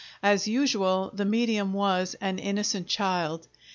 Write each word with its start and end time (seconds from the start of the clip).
As 0.23 0.47
usual, 0.47 1.11
the 1.13 1.25
medium 1.25 1.73
was 1.73 2.15
an 2.21 2.39
"innocent 2.39 2.87
child." 2.87 3.47